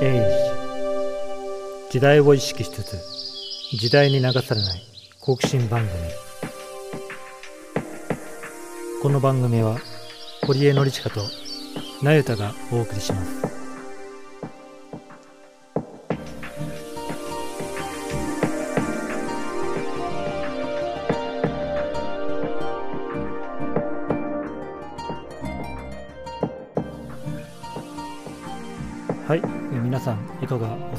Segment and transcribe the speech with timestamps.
[0.00, 0.16] エ
[1.90, 2.96] イジ時代を意識しつつ
[3.76, 4.82] 時代に流されない
[5.20, 5.98] 好奇心番組。
[9.02, 9.78] この番組は
[10.46, 11.20] 堀江典親と
[12.00, 13.57] 那由他がお送りします。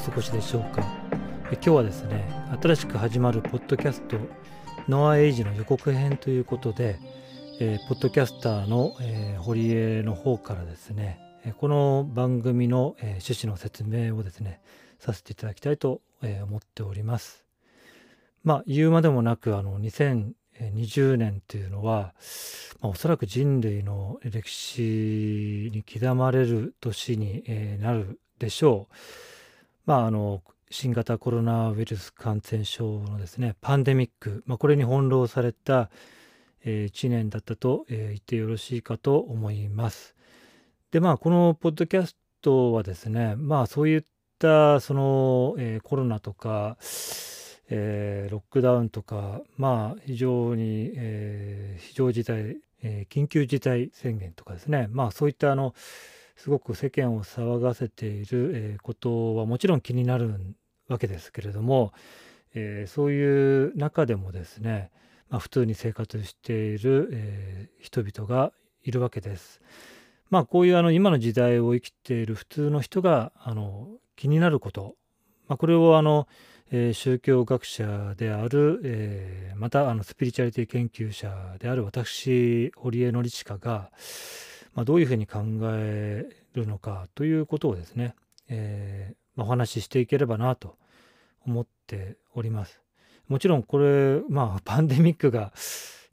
[0.00, 0.82] 過ごしでしょうか
[1.52, 2.26] 今日はですね
[2.62, 4.16] 新しく始まるポッドキャスト
[4.88, 6.98] ノア・エイジの予告編ということで、
[7.60, 11.20] えーポッドキャスターの、えー堀江の方からですね
[11.58, 14.62] この番組の、えー趣旨の説明をですね
[15.00, 17.44] させていただきたいと、えー思っております
[18.42, 22.14] まあ言うまでもなくあの2020年というのは、
[22.80, 28.94] まあ、おそらく人類の歴史に刻まれる年に、えーなるでしょう。
[29.86, 35.90] まああの新型コロナウイルス感染症のですねパンデミック、まあ、これに翻弄された、
[36.64, 40.14] え1年だったと、えー言ってよろしいかと思います。
[40.92, 44.02] でまあこのポッドキャストはですねまあそういっ
[44.38, 46.76] たその、えーコロナとか、
[47.68, 55.74] えーロックダウンとかまあ非常に、えー非常事態、えー緊急事態宣言とかですねまあそういったあの
[56.42, 60.40] すごく世間を騒がせている、ことはもちろん気になる
[60.88, 61.92] わけですけれども、
[62.54, 64.90] えーそういう中でもですね、
[65.28, 69.60] まあ、普通に生活している、えー人々がいるわけです。
[70.30, 74.96] まあこういうあの今の時代を生きている普通の人があの気になること、
[75.46, 76.26] まあ、これをあの、
[76.70, 83.90] えー宗教学者である、えーまたあのスピリチュアリティ研究者である私堀江典親が、
[84.74, 88.14] まあ、どういうふうに考えるのかということをですね、
[88.48, 90.76] えーまあ、お話ししていければなと
[91.46, 92.80] 思っております。
[93.28, 95.52] もちろんこれまあ パンデミックが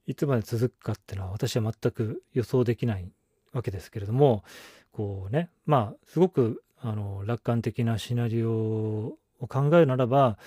[0.05, 3.11] いつまで続くかっていうのは私は全く予想できない
[3.53, 4.43] わけですけれども
[4.91, 10.37] こうねまあすごくあの楽観的なシナリオを考えるならば、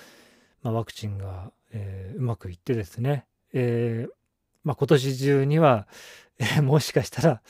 [0.63, 4.11] まあ、ワクチンが、えーうまくいってですね、えー
[4.63, 5.87] まあ、今年中には、
[6.39, 7.41] えーもしかしたら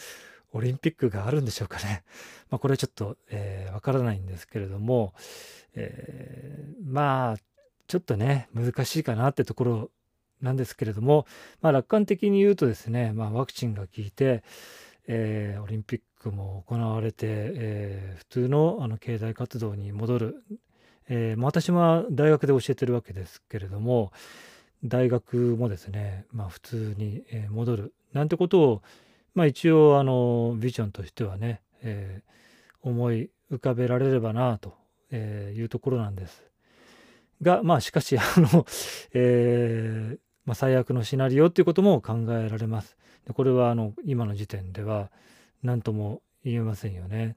[0.54, 2.04] オリンピックがあるんでしょうかね。
[2.50, 5.14] まあ、これはちょっとわ、えーわからないんですけれども、
[5.76, 7.38] えーまあ
[7.88, 9.92] ちょっとね難しいかなってところ
[10.42, 11.26] なんですけれども、
[11.62, 14.44] まあ、楽観的に言うとですね、まあ、ワクチンが効いて、
[15.08, 20.44] えーオリンピックも行われて、えー普通のあの経済活動に戻る、
[21.10, 24.12] えーまあ私は大学で教えてるわけですけれども
[24.84, 28.82] 大学もですね、まあ、普通に戻るなんてことを、
[29.34, 32.32] まあ、一応あのビジョンとしてはね、えー
[32.84, 34.74] 思い浮かべられればなと
[35.16, 36.44] いうところなんです。
[37.42, 38.66] がまあしかしあの、
[39.14, 42.98] えーまあ、最悪のシナリオっていうことも考えられます。
[43.28, 45.12] でこれはあの今の時点では
[45.62, 47.36] 何とも言えませんよね。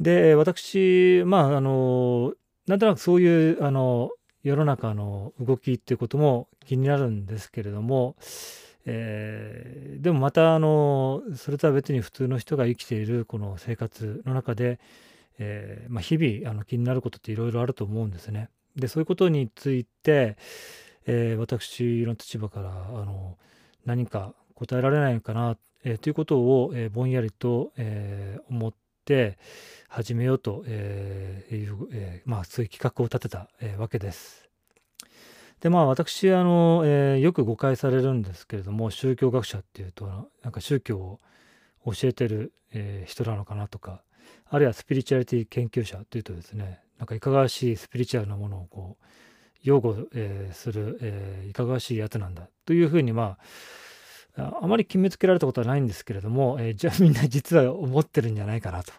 [0.00, 2.34] で私まああの
[2.66, 4.10] なんとなくそういうあの
[4.42, 8.16] 世の中の動きっていうことも気になるんですけれども、
[8.86, 14.80] えーでもまたあのそれとは別に普通の人が生きているこの生活の中で、
[15.38, 18.48] えーまあ、日々あの気になることっていろいろあると思うんですね。
[18.74, 20.36] でそういうことについて、
[21.06, 23.38] えー私の立場からあの
[23.84, 29.38] 何か答えられないのかな、えーということを、えーぼんやりと、えー思って
[29.88, 34.51] 始めようと、えいう、えーまあ、そういう企画を立てた、えーわけです。
[35.62, 40.06] でまあ私あの、えーよく誤解されるんですけれども宗教学者っていうと
[40.42, 41.20] なんか宗教を
[41.86, 44.02] 教えてる、えー人なのかなとか
[44.50, 49.04] あるいはスピリチュアリティ研究者っていうとですねなんかいかがわしいスピリチュアルなものをこう
[49.62, 53.38] 擁護、えーする、えーいかがわしいやつなんだというふうにま
[54.36, 58.92] ああまり決めつけられたことはないんですけれども、えーじゃあみんな実は思ってるんじゃないかなと、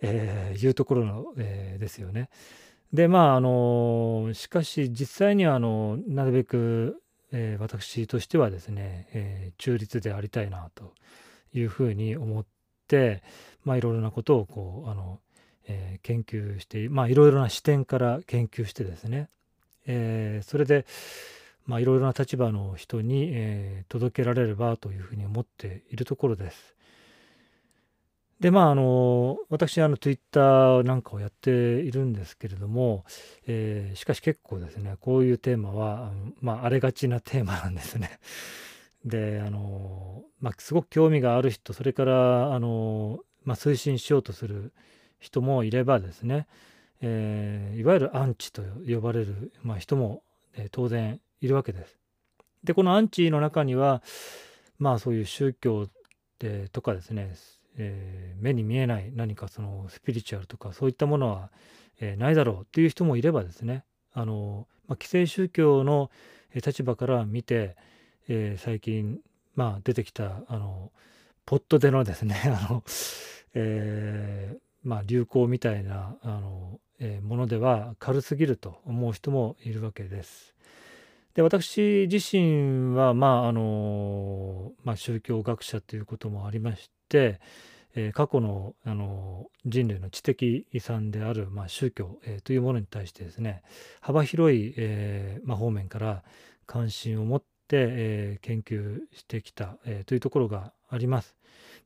[0.00, 2.28] えーいうところの、えーですよね。
[2.92, 7.00] でまああのしかし実際にはあのなるべく、
[7.32, 10.92] えー私としてはですね、えー中立でありたいなと
[11.54, 12.46] いうふうに思っ
[12.88, 13.22] て
[13.64, 15.20] まあいろいろなことをこうあの、
[15.66, 19.28] えー研究してまあいろいろな視点から研究してですね、
[19.86, 20.84] えそれで
[21.66, 26.74] まあいろいろな立場の人に、え届けられればというふうに思っているところです。
[28.42, 33.04] でまああの私あの Twitter なんかをやっているんですけれども、
[33.46, 36.10] えーしかし結構ですねこういうテーマは
[36.40, 38.18] まあ荒れがちなテーマなんですね。
[39.06, 44.72] であのまあすごく興味がある人それからあの、まあ、推進しようとする
[45.20, 46.48] 人もいればですね、
[47.00, 50.24] えー、いわゆるアンチと呼ばれる、まあ、人も、
[50.54, 51.96] えー、当然いるわけです。
[52.64, 54.02] でこのアンチの中には
[54.78, 55.88] まあそういう宗教
[56.40, 57.36] でとかですね、
[57.78, 61.50] えー、目に見えない何かそのスピリチュアルとかそういったものは、
[62.00, 66.10] えー、ないだろうっていう人もいればですねあの、まあ、既成宗教の
[66.54, 67.76] 立場から見て、
[68.28, 69.20] えー、最近、
[69.54, 70.92] まあ、出てきたあの
[71.46, 72.84] ポットでのですね あの、
[73.54, 80.54] えーまあ、流行みたいなあの、えー、ものでは軽すぎると思う人もいるわけです。
[81.34, 86.91] で私自身は、まああのまあ、宗教学者ということもありまして、
[87.94, 93.62] えー、過去のあの人類の知的遺産である、まあ、宗教、えー、というものに対してですね
[94.00, 96.22] 幅広い、えーまあ、方面から
[96.66, 101.36] 関心を持って、えー、研究してきた、えー、というところがあります。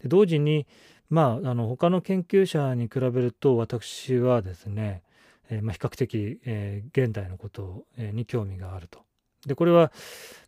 [0.01, 0.67] で同時に、
[1.11, 5.03] まあ、あの他の研究者に比べると私はですね、
[5.51, 9.01] えーまあ、比較的、えー、現代のことに興味があると。
[9.45, 9.93] でこれは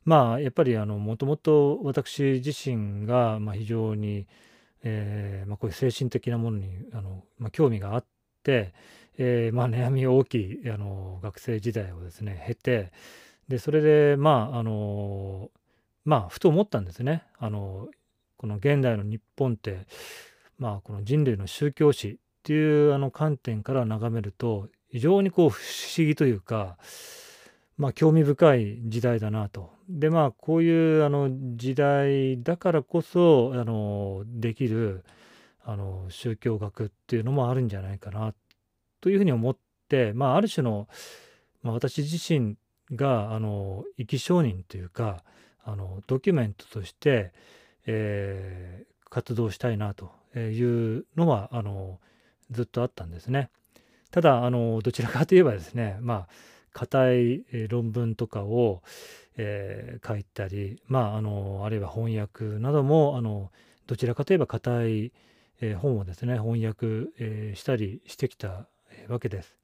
[0.04, 4.26] まあやっぱりもともと私自身がまあ非常に、
[4.82, 8.04] えーまあ、こういう精神的なものにあの、まあ、興味があっ
[8.42, 8.72] て、
[9.16, 12.92] えーまあ、悩み大きいあの学生時代をですね経て
[13.48, 15.50] でそれでまああの
[16.04, 17.24] まあふと思ったんですね。
[17.38, 17.88] あの
[18.36, 19.86] この現代の日本って
[20.58, 25.60] まあこの人類の宗教史っていうあの観点から眺めると非常にこう不
[25.98, 26.78] 思議というか
[27.78, 29.70] まあ興味深い時代だなと。
[29.88, 35.04] でまあこういうあの時代だからこそあのできる
[35.64, 38.34] あの宗教学っていうのもあるんじゃないかな
[39.00, 39.56] というふうに思っ
[39.88, 40.88] てまあある種の、
[41.62, 42.56] まあ、私自身
[42.94, 45.22] があの生き証人というか
[45.64, 47.32] あのドキュメントとして、
[47.86, 52.00] えー、活動したいなというのはあの
[52.50, 53.50] ずっとあったんですね。
[54.10, 56.28] ただあのどちらかといえばですねまあ
[56.78, 58.82] 硬い論文とかを、
[59.36, 63.50] えー、書いたり、まあ、あのあるいは翻訳などもあの
[63.88, 65.12] どちらかといえば硬い、
[65.60, 68.68] えー、本をですね翻訳、えー、したりしてきた
[69.08, 69.56] わけです。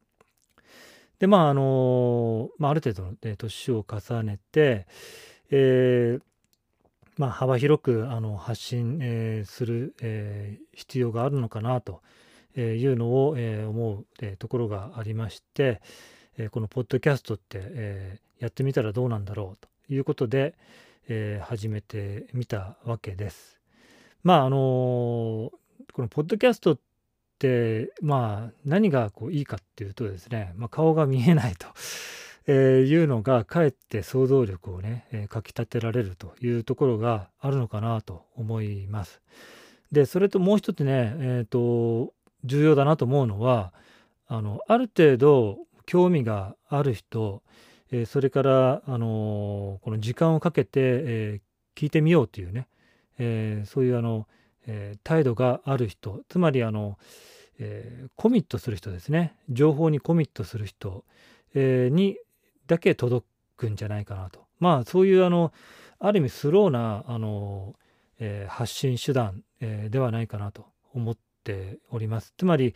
[1.20, 4.88] でまああの、まあ、ある程度の、ね、年を重ねて、
[5.50, 6.22] えー
[7.16, 12.02] まあ、幅広くあの発信、えー、する、えー、必要があるのかなと
[12.56, 15.80] いうのを、えー、思う、えー、ところがありまして、
[16.38, 20.54] えこのポッドキャストって、えやってみたらどうなんだろうということで、
[21.08, 23.58] え始めてみたわけです。
[24.22, 24.56] まああの
[25.92, 26.78] このポッドキャストっ
[27.38, 31.68] てまあ何がこういいかっていうとですね、まあ、顔が見えないと。
[32.46, 39.22] えー、いうのがかえって想像力をね、えー、かきたてられるというところがあるのかなと思います。
[39.92, 42.12] でそれともう一つね、えーと
[42.44, 43.72] 重要だなと思うのは
[44.26, 47.42] あのある程度興味がある人、
[47.90, 51.40] えそれから、あのこの時間をかけて、え
[51.76, 52.68] 聞いてみようというね、
[53.18, 54.26] えそういうあの、
[54.66, 56.98] え態度がある人つまりあの、
[57.58, 59.34] えコミットする人ですね。
[59.48, 61.04] 情報にコミットする人、
[61.54, 62.18] えに
[62.66, 63.26] だけ届
[63.56, 64.44] くんじゃないかなと。
[64.58, 65.52] まあそういうあの
[65.98, 67.74] ある意味スローなあの、
[68.18, 72.74] え発信手段、えではないかなと思ってておりますつまり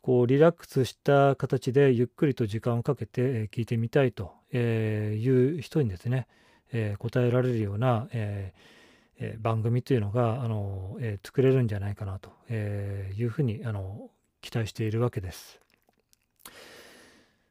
[0.00, 6.26] こうリラックスした形でゆっくりと時間をかけて聞いてみたいという人にですね、
[6.72, 8.54] え答えられるような、え
[9.40, 14.08] 番組というのがあの、え作れるんじゃないかなというふうにあの
[14.40, 15.60] 期待しているわけです。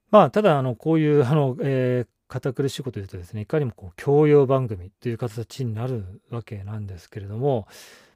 [0.09, 7.67] まあただあのこういうあの、えー、堅苦しいこと言うとですねいかにもこう教養番組という形になるわけなんですけれども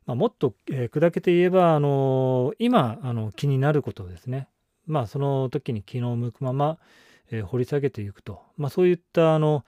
[0.06, 4.48] まあ、もっと、砕けて言えば、あのー、今あの気になることをですね、
[4.88, 6.78] まあ、その時に気の向くまま、
[7.32, 9.64] えー、掘り下げていくと、まあ、そういったあの、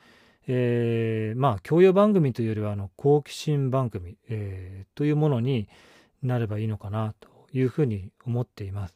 [0.47, 5.69] えー、まあ教養番組というよりはあの好奇心番組、えー、というものに
[6.21, 8.95] なればいいのかなというふうに思っています。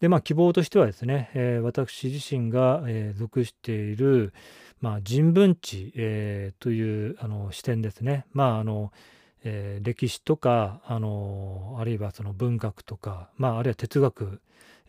[0.00, 4.32] でまあ希望としてはですね、えー、私自身が、えー、属している、
[4.80, 8.26] まあ、人文知、えー、というあの視点ですね。
[8.32, 8.92] まああの
[9.44, 14.40] えー、歴史とか、あのあるいはその文学とか、まあ、あるいは哲学、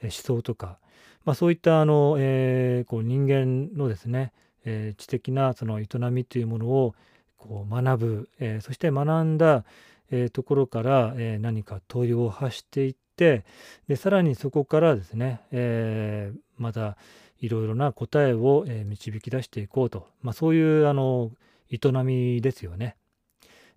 [0.02, 0.78] え、思想とか、
[1.26, 4.34] まあ、そういったあの、えー、こう人間のですね、
[4.66, 6.96] え知的なその営みというものを
[7.38, 9.66] こう学ぶ、えそして学んだ、
[10.12, 13.44] えところから、え何か問いを発していって
[13.88, 16.98] でさらにそこからですね、えまた
[17.40, 21.32] いろいろな答えを、導き出していこうと、まあ、そういうあの
[21.70, 22.96] 営みですよね。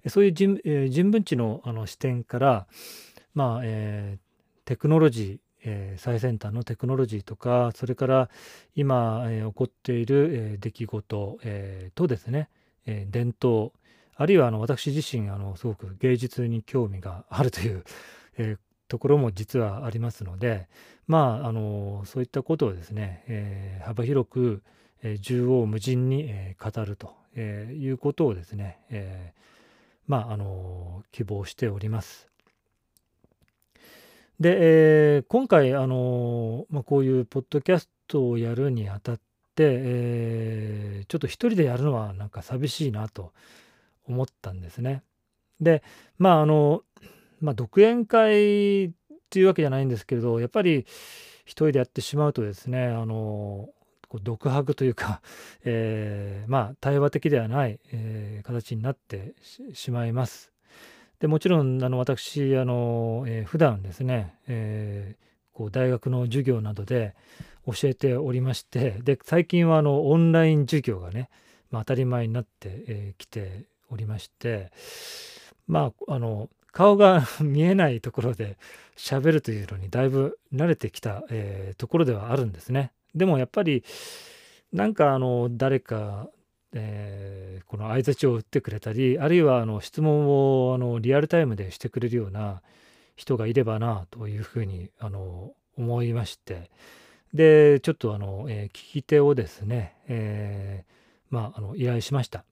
[0.08, 2.66] そういう人,、え、人文知のあの視点から、
[3.34, 8.28] まあえー、テクノロジー、えー、最先端のテクノロジーとかそれから
[8.74, 12.48] 今、えー、起こっている、えー、出来事、えとですね、
[12.86, 13.72] え伝統
[14.14, 17.84] あるいはあの私自身あのすごく芸術に興味があるという、
[18.38, 18.56] え
[18.88, 20.68] ところも実はありますので
[21.08, 24.62] まああのそういったことをですね、え幅広く、
[25.02, 29.32] え縦横無尽に、え語ると、えいうことをですね、え
[30.06, 32.28] まああの希望しております。
[34.38, 39.22] で、えー、今回、あのまあ、こういうポッドキャストをやるにあたって、
[39.58, 43.32] えー、ちょっと一人でやるのはなんか寂しいなと
[44.06, 45.02] 思ったんですね。
[45.60, 45.82] で、
[46.18, 46.82] まあ、あの、
[47.40, 48.90] まあ、独演会っ
[49.30, 50.86] ていうわけじゃないんですけれど、やっぱり
[51.44, 53.70] 一人でやってしまうとですね、あの、
[54.16, 55.20] こう独白というか、
[55.64, 59.34] えー、まあ、対話的ではない、えー、形になって
[59.74, 60.52] しまいます。
[61.20, 67.14] でもちろんあの私あの、えー、普段ですね、えー、こう大学の授業などで
[67.64, 71.30] 教えておりましてで最近はあのオンライン授業がね、
[71.70, 74.70] まあ、当たり前になってき、えー、ておりまして
[75.66, 78.58] まああの顔が 見えないところで
[78.98, 82.92] 喋るというのにだいぶ慣れてきた、えー、ところではあるんですね。
[83.16, 83.82] でもやっぱり
[84.72, 86.28] なんかあの誰か
[86.78, 92.60] えー、この相づちを打ってくれたりあるいはあの質問をあのリアルタイムでしてくれるような
[93.16, 96.70] 人がいればなというふうにあの思いまして
[97.32, 102.44] でちょっとあの、えー、聞き手をですね、えー、まあ、あの依頼しました。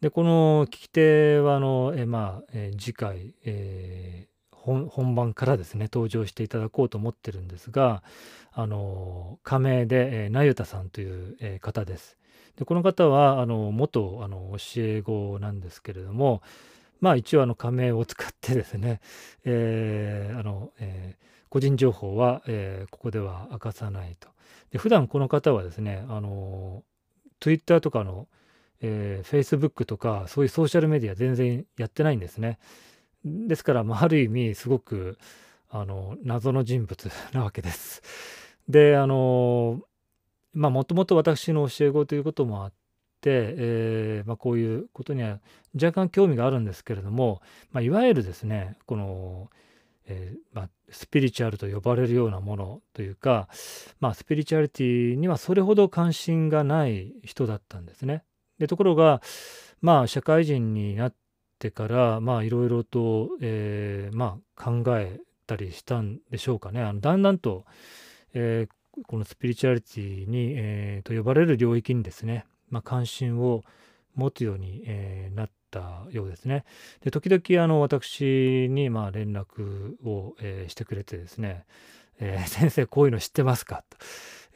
[0.00, 4.26] でこの聞き手はあの、えまあえ次回、え
[4.62, 8.02] 本番からですね登場していただこうと思ってるんですが
[8.52, 12.18] あの仮名で、えー、なゆたさんという、え方です。
[12.56, 16.42] でこの方はあの元あの教え子なんですけれども
[17.00, 19.00] まあ一応あの仮名を使ってですね、
[19.44, 24.28] えー、あの、えー、個人情報は、えー、ここでは明かさないと。
[24.70, 26.84] で普段この方はですねあの
[27.40, 28.28] Twitter とかの、
[28.80, 32.58] えー、Facebook とかそういうソーシャルメディア全然やってないんですね。
[33.24, 35.18] ですから、まあ、ある意味すごく
[35.70, 38.02] あの謎の人物 なわけです。
[38.68, 39.80] であの
[40.52, 42.72] まあもともと私の教え子ということもあっ
[43.20, 45.40] て、えー、まあ、こういうことには
[45.74, 47.40] 若干興味があるんですけれども、
[47.72, 49.50] まあ、いわゆるですねこの、
[50.06, 53.48] えー、まあ、スピリチュアルと呼ばれるようなものというか、
[53.98, 58.24] まあ、スピリチュアリティにはそれほど関心がない人だったんですね。
[58.58, 59.22] でところが
[59.80, 61.14] まあ社会人になっ
[61.62, 66.82] てからまあいろいろと、えー、まあ、考えたりしたんでしょうかね。
[66.82, 67.64] あのだんだんと、
[68.34, 68.74] えー
[69.06, 73.62] このスピリチュアリティに、えー、と呼ばれる領域にですね、まあ、関心を
[74.14, 76.64] 持つように、えー、なったようですね。
[77.02, 81.64] で時々あの私にまあ連絡を、えー、してくれてですね、
[82.20, 83.82] えー、 先生こういうの知ってますか？
[83.88, 83.96] と、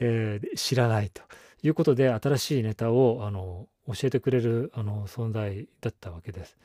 [0.00, 1.22] えー、知らないと
[1.62, 6.58] いうことで新しいネタをあの教えてくれるあの存在だったわけです。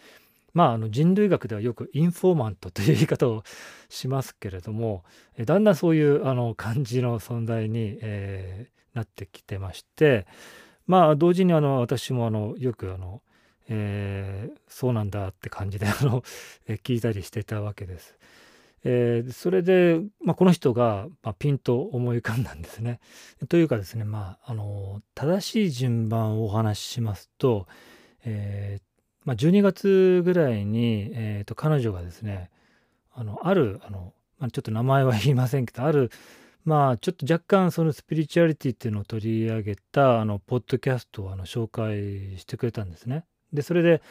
[0.54, 3.44] まあ、あの人類学ではよくインフォーマントという言い方を
[3.90, 5.04] しますけれども
[5.46, 10.28] だんだんそういうあの感じの存在に、えー、なってきてまして
[10.88, 13.22] まあ同時にあの私もあのよくあの、
[13.70, 16.22] えー、そうなんだって感じで あの
[16.84, 18.18] 聞いたりしてたわけです。
[18.84, 23.00] えー、それで、まあ、この人が、まあ、ピンと思い浮かんだんですね。
[23.48, 27.68] というかですね、まあ、あの正しい順番をお話ししますと、
[28.26, 28.91] えー、
[29.24, 32.50] まあ、12月ぐらいに、えー、と彼女がですね
[33.14, 36.12] あのあるあの、まあ、ちょっと名前は言いませんけどある
[36.64, 43.26] まあちょっと若干そのスピリチュアリティっていうのを取り上げたあのポッドキャストをあの紹介してくれたんですね。
[43.54, 44.02] でそれで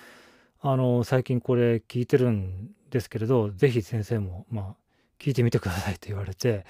[0.60, 4.74] あの最近これ聞いてるんですけれど是非先生もまあ
[5.18, 6.66] 聞いてみてくださいと言われて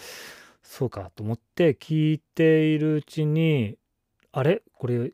[0.62, 3.76] そうかと思って聞いているうちに
[4.32, 4.62] あれ？
[4.74, 5.12] これ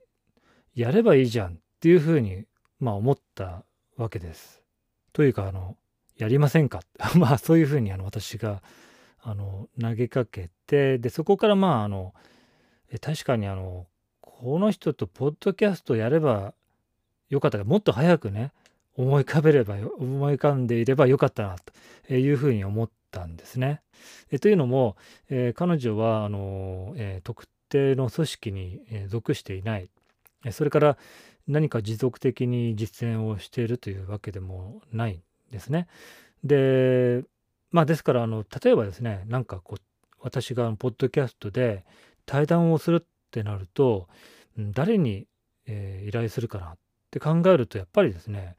[0.74, 2.44] やればいいじゃんっていうふうに
[2.78, 3.64] まあ思った
[3.96, 4.62] わけです。
[5.12, 5.76] というかあの
[6.16, 6.80] やりませんか？
[7.16, 8.62] まあそういうふうにあの私が
[9.20, 12.14] あの投げかけてでそこからまああの
[13.00, 13.86] 確かにあの
[14.20, 16.54] この人とポッドキャストやれば
[17.28, 18.52] よかったがもっと早くね
[18.96, 21.56] 思い浮かべれば思い浮かんでいればよかったな
[22.06, 23.82] というふうに思ったんですね。
[24.30, 24.96] えというのも、
[25.28, 29.90] えー、彼女はあの、えー、特定の組織に、属していない
[30.52, 30.98] それから
[31.48, 35.22] 何か持続的に実践をしているというわけでもないん
[35.52, 35.86] ですね。
[36.44, 37.22] で
[37.70, 39.82] まあですからあの例えばですねなんかこう
[40.20, 41.84] 私がポッドキャストで
[42.24, 44.08] 対談をするってなると
[44.56, 45.26] 誰に、
[45.66, 46.78] えー、依頼するかなっ
[47.10, 48.56] て考えるとやっぱりですね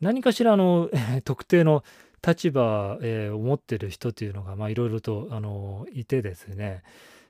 [0.00, 0.90] 何かしらの、
[1.24, 1.84] 特定の
[2.26, 6.82] 立場、えー、を持ってる人というのがいろいろとあのいてですね、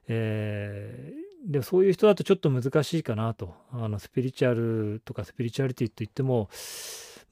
[0.08, 6.50] えー、でそういう人だとちょっと難しいかなとあのスピリチュアルとかスピリチュアリティといっても、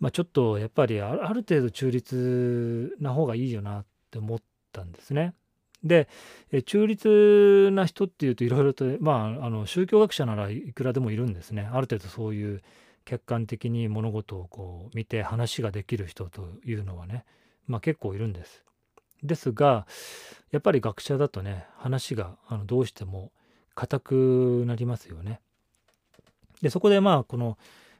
[0.00, 4.38] まあ、ちょっとやっぱりある程度中立な方がいいよなって思っ
[4.72, 5.34] たんですね。
[5.84, 6.08] で
[6.64, 12.62] 中立な人っていうといろいろとまああの宗教学者ならいくらでもいるんですねある程度そういう
[13.04, 17.24] 客観的に物事をこう見て話ができる人というのはね
[17.68, 18.64] まあ結構いるんです。
[19.22, 19.86] ですが
[20.50, 23.30] やっぱり学者だとね話があのどうしても
[23.78, 25.40] 硬くなりますよね。
[26.62, 27.56] でそこでまあこの、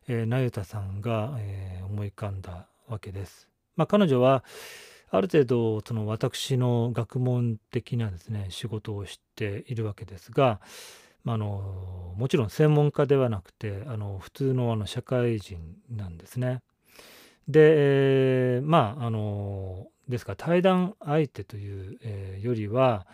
[0.09, 3.49] えー、那由他さんが、えー、思い浮かんだわけです。
[3.77, 4.43] まあ、彼女は
[5.11, 10.61] ある程度その私の学問的なですね仕事をしているわけですが、
[11.23, 16.61] まあ、あのもちろん専門家ではなくてあの普通のあの社会人なんですね。
[17.47, 17.61] で、
[18.57, 23.07] えー、まああのですから対談相手という、えー、よりは、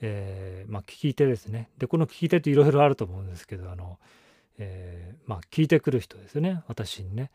[0.00, 1.70] えー、まあ、聞き手ですね。
[1.78, 3.98] でこの聞き手っていろいろあると思うんですけどあの、
[4.58, 7.30] えまあ、聞いてくる人ですね私にね。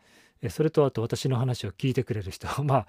[0.50, 2.86] それとあと私の話を聞いてくれる人 まあ、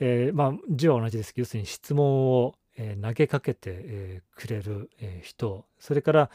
[0.00, 6.30] えー、まあ字は同じですけど要するに質問を、え、投げかけて、え、くれる、え人それから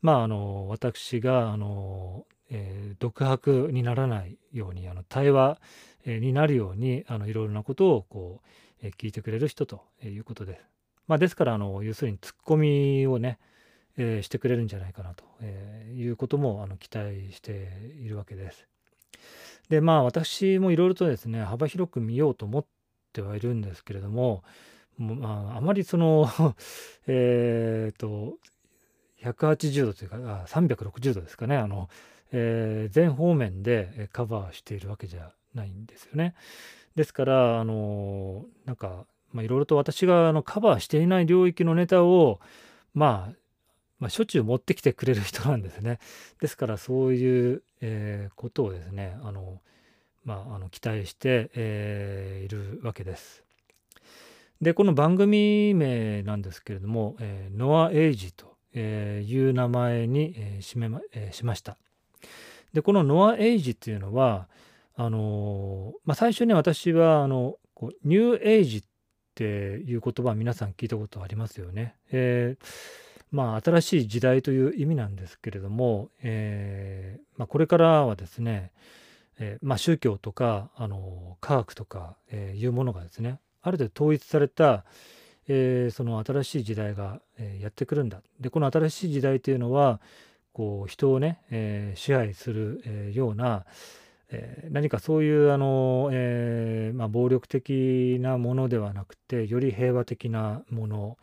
[0.00, 5.60] まああの私があの、え独白にならないようにあの対話、
[6.06, 8.40] えになるようにあのいろいろなことをこ
[8.82, 10.75] う、え聞いてくれる人ということです。
[11.06, 13.38] まあ、ですからあの要するにツッコミをね、
[13.98, 17.68] えしてくれるんじゃないかなと、えいうこともあの期待して
[18.02, 18.66] いるわけです。
[19.68, 22.64] でまあ私もいろいろとですね幅広く見ようと思っ
[23.12, 24.44] てはいるんですけれども
[24.98, 26.28] まあ、あまりその
[27.06, 28.38] えっと
[29.22, 31.88] 180度というか360度ですかねあの、
[32.32, 36.34] えー、全方面でカバーしているわけじゃないんですよね。
[36.94, 42.40] ですからあのなんかまあいろいろと私があのカバーしていない領域のネタを
[42.94, 43.36] まあ
[43.98, 45.98] まあ、しょっちゅう持ってきてくれる人なんですね。
[46.40, 49.60] ですからそういう、えー、ことをですねあの、
[50.24, 53.42] まあ、あの期待して、えー、いるわけです。
[54.60, 61.76] でこの番組名なんですけれども、えー、ノア・エイジという名前に、えーしめまえー、しました。
[62.72, 64.48] でこのノア・エイジっていうのは
[64.98, 68.82] あのまあ、最初に私はあのこうニューエイジっ
[69.36, 71.94] ていう言葉は皆さん聞いたことありますよね。
[72.10, 72.66] えー
[73.32, 78.72] まあ、新しい時代という意味なんですけれども、えー、まあ、これからはですね、
[79.38, 84.84] えー、まあ、宗教とかあの科学とか、えいうものがですねある程度統一された、
[85.48, 88.22] えその新しい時代が、えやってくるんだ。
[88.40, 90.00] でこの新しい時代というのは
[90.52, 93.66] こう人をね、え支配する、えような、
[94.30, 101.18] え何かそういうあの、えまあ、暴力的なものではなくてより平和的なもの、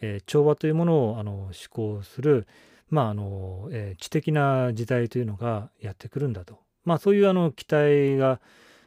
[0.00, 2.46] えー、調和というものをあの思考する、
[2.90, 8.40] まああのえー、知的な時代というのがやってくるんだと、まあ、そういうあの期待が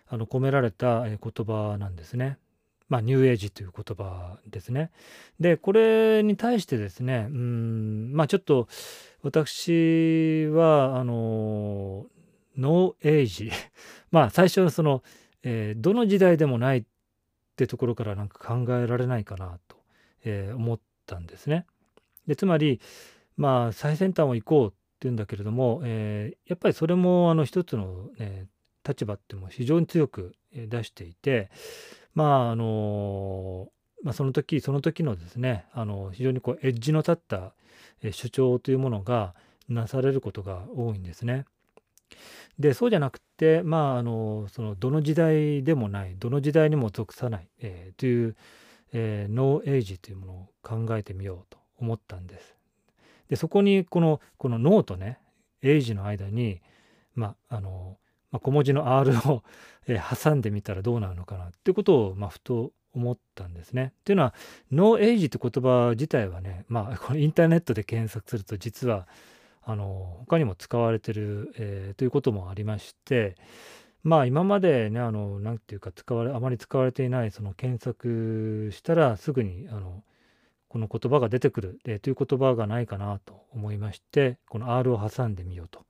[0.10, 2.38] あの込められた言葉なんですね。
[2.90, 4.92] まあ、ニューエイジという言葉ですね。
[5.42, 8.70] で、これに対してですね、うん、まあちょっと
[9.24, 12.06] 私は、あの、
[12.58, 13.52] ノーエイジ。
[14.12, 15.04] まあ最初はその、
[15.44, 16.84] えー、どの時代でもないっ
[17.56, 19.78] てところからなんか考えられないかなと、
[20.24, 21.66] えー、思ったんですね。
[22.28, 22.82] でつまり
[23.38, 28.48] まあ最先端を行こうっていうんだけれども、えー、やっぱりそれもあの一つの、ね、
[28.88, 31.50] 立場っても非常に強く出していて
[32.16, 33.70] まああの
[34.04, 37.54] まあ、その時その時のですねあの非常にこうエッジの立った
[38.12, 39.34] 主張というものが
[39.70, 41.46] なされることが多いんですね。
[42.60, 48.36] でそうじゃなくてまああのそのどの時代でもないどの時代にも属さない、えー、という
[48.94, 52.56] えー、 no age というものを考えてみようと思ったんです。
[53.30, 55.20] でそこにこのこの no とね
[55.62, 56.62] age の間に、
[57.14, 57.98] まあの
[58.32, 59.44] まあ、小文字の R を、
[59.88, 63.92] えー、挟んでみたらどうなるのかなっていうことを、まあ、ふと思ったんですね。
[64.00, 64.34] っていうのは
[64.72, 69.08] no age って言葉自体はね、まあ、このインターネットで検索すると実は
[69.70, 73.36] あの他にも使われてる、えー、ということもありまして
[74.08, 80.02] まあ今までね、あの、なんていうか使われ、あまり使われていないその検索したらすぐにあの
[80.70, 85.86] この言葉が出てくる、えー、という言葉がないかなと思いまして、この R を挟んでみようと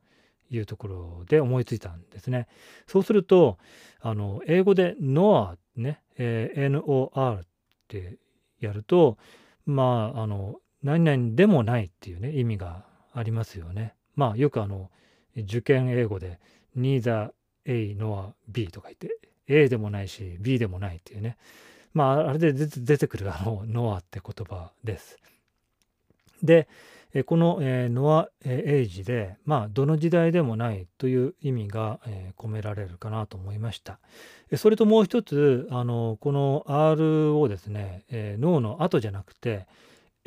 [0.50, 2.48] いうところで思いついたんですね。
[2.88, 3.60] そうすると、
[4.00, 7.44] あの英語で NOR ね、えー、NOR っ
[7.88, 8.18] て
[8.60, 9.20] やると、
[9.68, 13.94] まあ、あの、何々でもないっていうね、意味がありますよね。
[14.16, 14.90] まあ、よくあの、
[15.36, 16.40] 受験英語で
[16.78, 17.32] neither
[17.66, 21.38] A のは B とか言って A でもないし B でもないっていうね
[21.98, 25.18] まあ、あれで出てくるあのノアって言葉です。
[26.44, 26.68] で、
[27.26, 32.00] この、えノア、エイジで、まあ、どの時代でもないという意味が、
[32.38, 33.98] 込められるかなと思いました。
[34.58, 39.66] それともう一つ、あのこの R をですね、脳の後じゃなくて、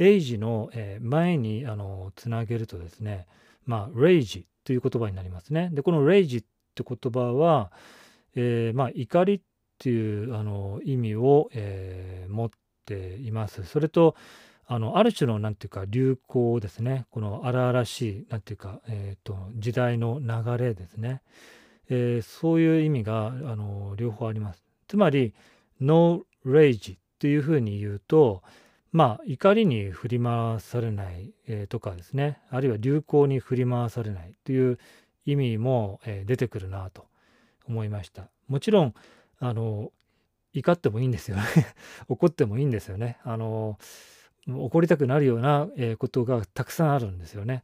[0.00, 3.26] エイジの、前にあのつなげるとですね、
[3.66, 5.68] まあ、レイジという言葉になりますね。
[5.72, 7.70] で、このレイジって言葉は、
[8.34, 9.40] えー、まあ、怒りっ
[9.78, 12.50] ていうあの意味を、えー、持っ
[12.86, 13.62] ています。
[13.64, 14.16] それと、
[14.72, 21.22] あのある種の何て言うか流行ですねこの荒々しい何て言うか、えーと、時代の流れですね、
[21.88, 25.34] えー、そういう意味があの両方ありますつまり
[25.80, 28.44] No rage っていうふうに言うと
[28.92, 32.38] まあ怒りに振り回されない、えー、とかですね。
[32.50, 34.79] あるいは流行に振り回されないという
[35.26, 37.07] 意味も、えー、出てくるなと
[37.68, 38.29] 思いました。
[38.48, 38.94] もちろん
[39.38, 39.92] あの
[40.53, 41.42] 怒ってもいいんですよね。
[42.09, 43.18] 怒ってもいいんですよね。
[43.22, 43.79] あの
[44.48, 47.62] 怒りたくなるような、えことがたくさんあるんですよね。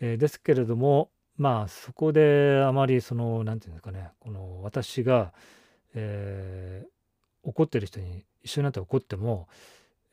[0.00, 5.32] えですけれどもまあそこであまりその何て言うんですかねこの私が、
[5.94, 9.48] えー、怒ってる人に一緒になって怒っても、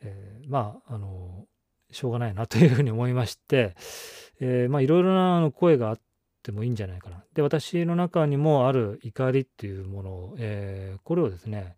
[0.01, 1.45] えー、まああの
[1.91, 3.75] しょうがないなというふうに思いまして、
[4.39, 5.99] えー、まあいろいろな声があっ
[6.43, 7.23] てもいいんじゃないかな。
[7.33, 11.75] で私の中にもある怒りっていうものを、えこれをですね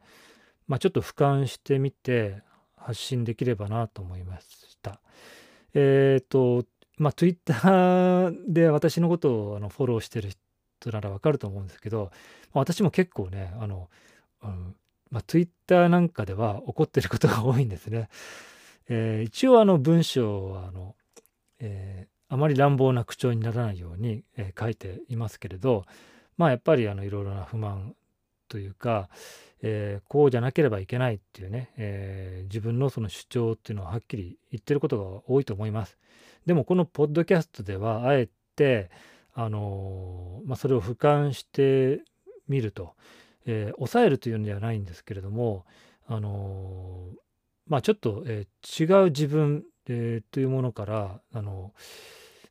[0.68, 2.42] まあちょっと俯瞰してみて
[2.78, 5.00] 発信できればなと思いました。
[5.74, 6.66] えっ、ー、と、
[6.98, 10.30] まあ、Twitter で私のことをあのフォローしてる
[10.80, 12.12] 人ならわかると思うんですけど、
[12.54, 13.90] 私も結構ね、あの、
[14.44, 14.76] うん、
[15.14, 18.10] まあ、Twitter なんかでは怒ってることが多いんですね。
[18.90, 20.96] えー、一応あの文章はあの、
[21.60, 25.86] えー、あまり乱暴な口調にならないように、えー、書いていますけれど、
[26.36, 27.96] まあやっぱりあのいろいろな不満
[28.50, 29.08] というか、
[29.62, 36.00] えー、こうじゃなければいけないっていうね、えー、自分のその主張っていうのははっきり言ってることが多いと思います。
[36.48, 38.90] でもこのポッドキャストではあえて、
[39.36, 42.02] あのー、まあ、それを俯瞰して
[42.48, 42.96] みると、
[43.46, 45.66] え抑えるというんではないんですけれども、
[46.08, 47.10] あの
[47.68, 48.46] まあ、ちょっと、え
[48.80, 51.74] 違う自分、えというものから、あの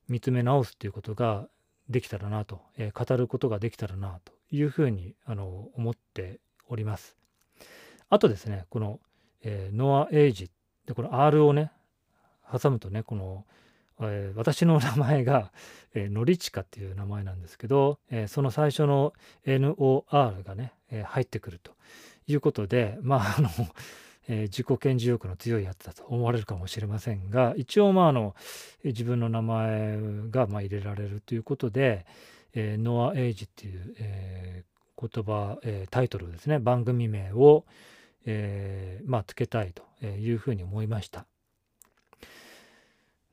[0.08, 1.48] 見つめ直すということが
[1.88, 7.16] できたらなと、え語ることができたらなというふうにあの思っております。
[8.08, 9.00] あとですね、この、
[9.42, 10.50] え、ノア・エイジ
[10.86, 11.72] で、この R をね、
[12.50, 13.46] 挟むとね、この、
[14.10, 15.52] えー、私の名前が、
[15.94, 19.12] えー、ノリチカっていう名前なんですけど、えー、その最初の
[19.46, 21.72] NOR がね、えー、入ってくると
[22.26, 23.48] いうことで、まあ、あの、
[24.28, 28.36] えー、自己顕示欲の強いやつだと思われるかもしれませんが、一応、まあ、あの、
[28.84, 29.98] 自分の名前
[30.30, 32.06] が、まあ、入れられるということで、
[32.54, 34.64] えー、ノア・エイジっていう、え
[35.10, 37.64] 言葉、えー、タイトルですね番組名を、
[38.24, 41.26] えー、まあつけたいというふうに思いました。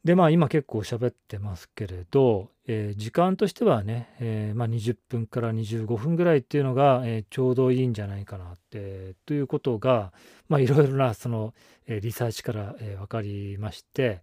[0.03, 10.13] でまあ今結構喋ってますけれど、えー、時間としてはね、えー、まあ、20分から25分ぐらいっていうのが、えー、ちょうどいいんじゃないかなってということが
[10.51, 11.53] いろいろなその、
[11.87, 14.21] えリサーチから、え分かりまして、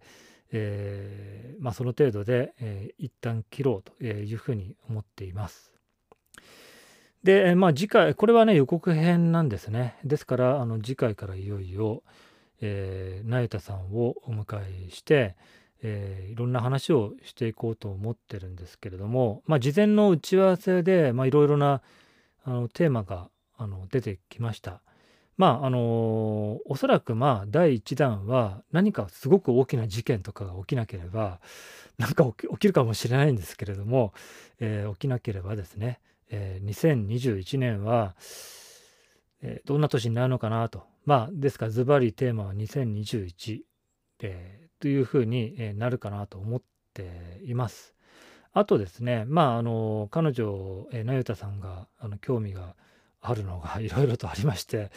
[0.51, 5.73] えまあ、その程度で、えー、一旦切ろうというふうに思っています。
[7.23, 9.97] で、まあ次回、これはね、予告編なんですね。
[10.05, 12.03] ですから、あの次回からいよいよ、
[12.61, 15.35] えー、なゆたさんをお迎えして、
[15.83, 21.81] えー、いろんな話をしていこうと思ってるんですけれども、まあ、事前の打ち合わせで、まあ、いろいろな
[22.43, 24.81] あのテーマがあの出てきました。
[25.37, 31.39] まああの、おそらくまあ第1弾は何かすごく大きな事件とかが起きなければ
[31.97, 34.13] 何か起きるかもしれないんですけれども、
[34.59, 38.15] えー、起きなければですね、えー、2021年は、
[39.41, 40.83] えー、どんな年になるのかなと。
[41.05, 43.61] まあ、ですからズバリテーマは2021、
[44.21, 46.61] えー、というふうに、なるかなと思っ
[46.93, 47.97] ています。
[48.53, 52.75] あとですね、まあ、あの、彼女、えー、なゆたさんがあの興味が
[53.21, 54.89] あるのが いろいろとありまして、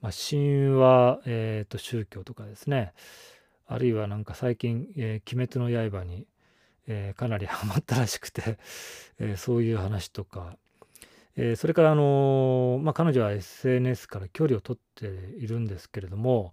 [0.00, 2.94] まあ、神話、えーと、宗教とかですね、
[3.66, 6.26] あるいはなんか最近、えー、鬼滅の刃に、
[6.86, 8.58] えー、かなり ハマったらしくて、
[9.18, 10.56] えー、そういう話とか、
[11.36, 16.52] えー、それから、あのまあ、彼女は SNS から距離を取っているんですけれども、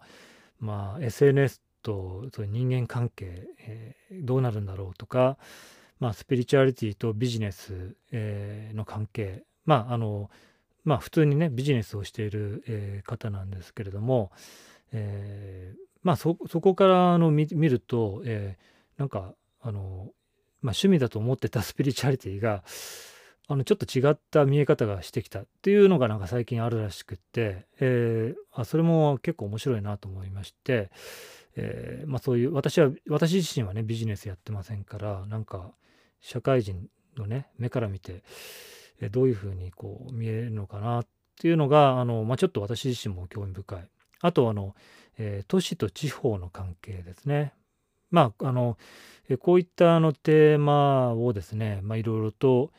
[0.59, 5.37] まあ、SNS とそ人間関係、えー、どうなるんだろうとか、
[5.99, 10.29] まあ、スピリチュアリティとビジネス、えー、の関係まああの
[10.83, 14.31] まあ普通にねビジネスをしている、えー、方なんですけれども、
[14.91, 19.79] えー、まあそこからの見ると、えー、なんかあの、
[20.61, 22.63] まあ、趣味だと思ってた スピリチュアリティが
[23.47, 30.91] あのちょっと違った見え方がしてきたっていうのがなんか最近あるらしくって、えー、あそれも結構面白いなと思いまして、
[31.61, 35.71] えー、まあ、そういう私は私自身はねビジネスやってませんからなんか
[36.21, 38.23] 社会人のね目から見て、
[39.01, 41.07] えどういうふうにこう見えるのかなっ
[41.41, 43.89] ていうのがあの、まあ、ちょっと私自身も興味深い。
[44.21, 44.75] あとあの、
[45.17, 47.53] えー、都市と地方の関係ですね。
[48.11, 48.77] まああの、
[49.29, 52.71] えこういったあのテーマをですね、まあ、いろいろと、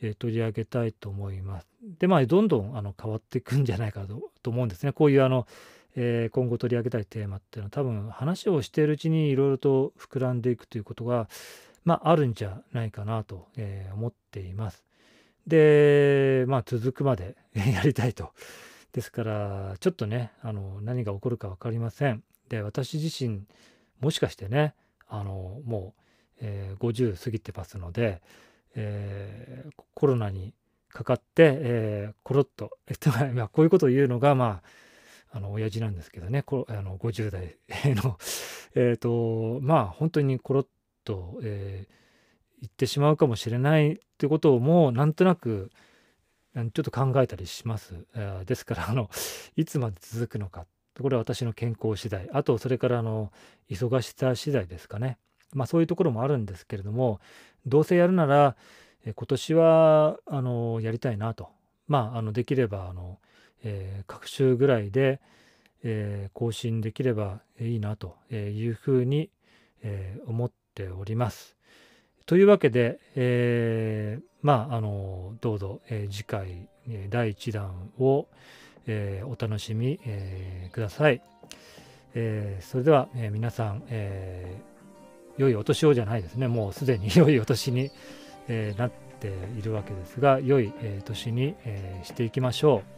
[0.00, 1.66] え取り上げたいと思います。
[1.98, 4.92] でまあどんどんあの変わっていくんじゃないかとと思うんですね。
[4.92, 5.46] こういうあの、
[5.96, 11.28] えー、今後取り上げたいテーマっていうのは多分話をしているうちにいろいろと膨らんでいくということが、
[11.84, 14.84] まあ、あるんじゃないかなと、えー、思っています。
[15.46, 18.32] で、まあ、続くまで やりたいと。
[18.92, 22.22] ですから、ちょっとね、あの何が起こるか分かりません。
[22.48, 23.44] で、私自身、
[24.00, 24.74] もしかしてね、
[25.08, 26.02] あのもう、
[26.40, 28.22] えー、50過ぎてますので、
[28.74, 30.54] えー、コロナに
[30.88, 34.68] かかって、えー、コロッと、えっと、 まあ、こういうことを言うのが、まあ、
[35.30, 36.42] あの親父なんですけどね。
[36.42, 37.56] こあの50代
[37.94, 38.18] の。
[38.74, 40.66] えっとまあ本当にコロッ
[41.04, 45.70] と、えー、言ってしまうかもしれないってことをもうなんとなく
[46.54, 47.94] ちょっと考えたりします。
[48.46, 49.10] ですからあの
[49.56, 50.66] いつまで続くのか。
[51.00, 52.28] これは私の健康次第。
[52.32, 53.32] あとそれからあの
[53.70, 55.18] 忙しさ次第ですかね。
[55.52, 57.20] まあそういうところもあるんですけれども
[57.66, 58.56] どうせやるなら
[59.04, 61.48] 今年はあのやりたいなと。
[61.86, 63.18] まああのできればあの、
[63.64, 65.20] えー、各週ぐらいで、
[65.82, 69.30] えー、更新できればいいなというふうに、
[69.82, 71.56] えー、思っております。
[72.26, 76.68] というわけで、えー、まああのどうぞ、えー、次回、
[77.10, 78.28] 第1弾を、
[78.86, 81.22] えー、お楽しみ、えー、ください。
[82.14, 84.78] えー、それでは、えー、皆さん、えー
[85.38, 87.90] 良いお年をじゃないですねもうすでに 良いお年に、
[88.48, 92.97] えー、なっているわけですが良い、えー、年に、えー、していきましょう。